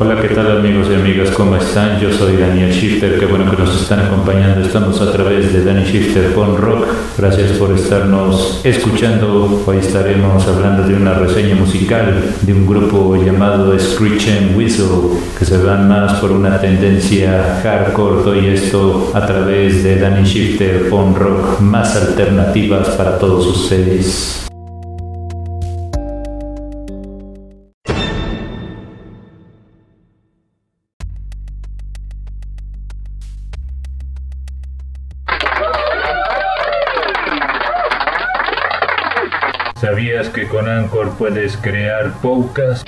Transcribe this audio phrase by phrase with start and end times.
[0.00, 1.30] Hola, ¿qué tal amigos y amigas?
[1.32, 1.98] ¿Cómo están?
[1.98, 4.64] Yo soy Daniel Shifter, qué bueno que nos están acompañando.
[4.64, 6.86] Estamos a través de Daniel Shifter con Rock.
[7.18, 9.60] Gracias por estarnos escuchando.
[9.66, 15.44] Hoy estaremos hablando de una reseña musical de un grupo llamado Screech and Whistle, que
[15.44, 21.16] se van más por una tendencia hardcore y esto a través de Daniel Shifter con
[21.16, 24.47] Rock, más alternativas para todos ustedes.
[39.80, 42.84] ¿Sabías que con Anchor puedes crear podcasts?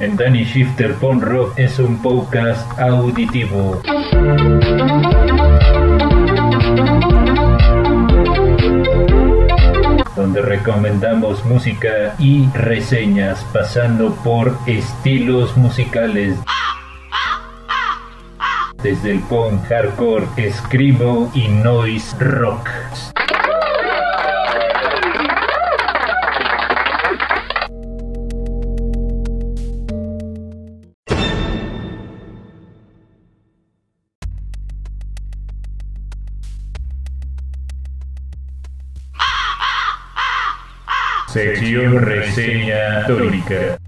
[0.00, 3.80] En Danny Shifter Pon Rock es un podcast auditivo.
[10.16, 16.36] donde recomendamos música y reseñas pasando por estilos musicales
[18.86, 22.68] desde el punk hardcore, screamo y noise rock.
[41.26, 43.78] Sección reseña histórica.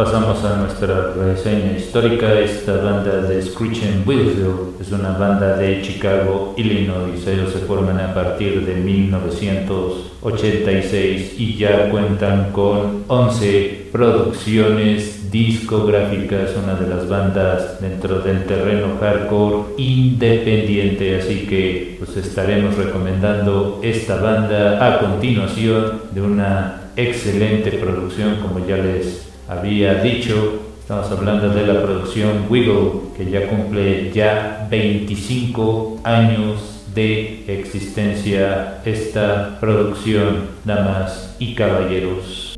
[0.00, 2.32] Pasamos a nuestra reseña histórica.
[2.40, 7.26] Esta banda de Screech and Whistle es una banda de Chicago, Illinois.
[7.26, 16.76] Ellos se forman a partir de 1986 y ya cuentan con 11 producciones discográficas, una
[16.76, 24.82] de las bandas dentro del terreno hardcore independiente, así que pues estaremos recomendando esta banda
[24.82, 31.82] a continuación de una excelente producción como ya les había dicho, estamos hablando de la
[31.82, 42.49] producción Wiggle, que ya cumple ya 25 años de existencia esta producción, damas y caballeros.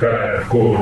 [0.00, 0.78] Hardcore.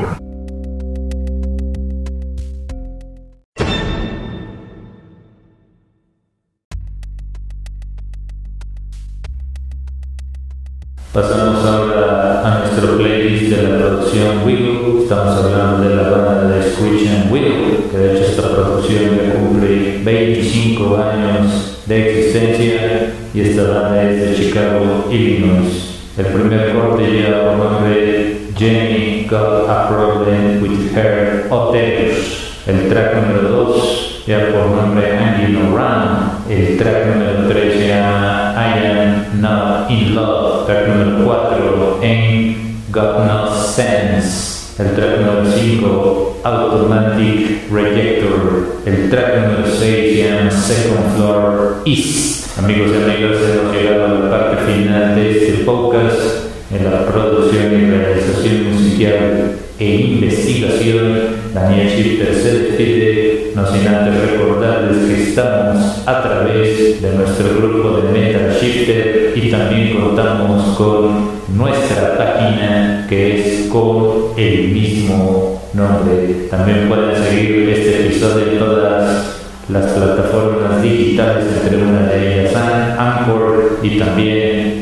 [11.14, 15.04] Pasamos ahora a nuestro playlist de la producción Wiggle.
[15.04, 19.34] Estamos hablando de la banda de Screech and Wiggle, que de hecho esta producción ya
[19.34, 25.86] cumple 25 años de existencia y esta banda es de Chicago, Illinois.
[26.18, 32.64] El primer corte lleva por nombre Jenny Got a Problem with Her Hotels.
[32.66, 36.50] El track número 2 lleva por nombre Hanging Around.
[36.50, 40.64] El track número 3 se llama I Am Not In Love.
[40.64, 42.56] Track número 4 Ain't
[42.90, 44.82] Got No Sense.
[44.82, 48.80] El track número 5 Automatic Rejector.
[48.86, 52.58] El track número 6 se llama Second Floor East.
[52.58, 57.72] Amigos y amigas, hemos llegado a la parte final de este podcast en la producción
[57.72, 61.36] y realización musical e investigación.
[61.54, 67.98] Daniel Shifter se despide, no sin antes recordarles que estamos a través de nuestro grupo
[67.98, 76.48] de Metal Shifter y también contamos con nuestra página que es con el mismo nombre.
[76.50, 79.36] También pueden seguir este episodio en todas
[79.68, 82.54] las plataformas digitales, entre una de ellas
[82.98, 84.75] Anchor y también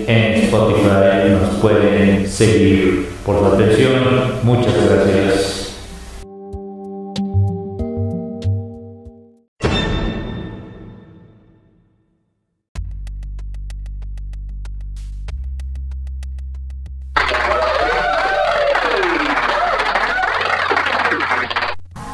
[1.64, 3.08] pueden seguir.
[3.24, 5.78] Por su atención, muchas gracias.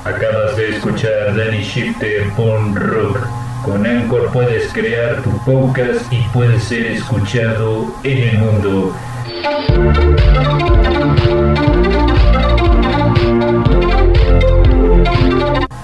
[0.04, 3.18] Acabas de escuchar Danny Shifter Pon Rock.
[3.64, 8.94] Con Anchor puedes crear tu podcast y puedes ser escuchado en el mundo.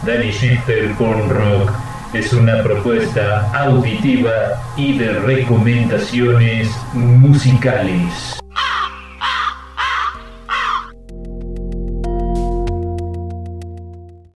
[0.04, 1.72] Danny Shifter Pon Rock
[2.12, 8.38] es una propuesta auditiva y de recomendaciones musicales.